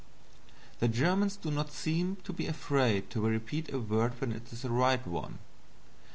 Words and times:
The 0.79 0.87
Germans 0.87 1.35
do 1.37 1.51
not 1.51 1.71
seem 1.71 2.15
to 2.23 2.33
be 2.33 2.47
afraid 2.47 3.11
to 3.11 3.21
repeat 3.27 3.71
a 3.71 3.77
word 3.77 4.19
when 4.19 4.31
it 4.31 4.51
is 4.51 4.63
the 4.63 4.71
right 4.71 5.05
one. 5.05 5.37